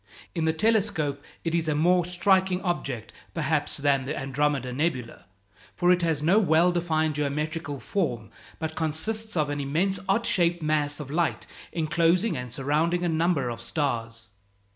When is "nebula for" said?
4.73-5.91